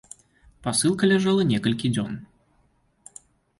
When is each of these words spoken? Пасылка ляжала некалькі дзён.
Пасылка 0.67 1.09
ляжала 1.11 1.45
некалькі 1.51 1.93
дзён. 1.95 2.19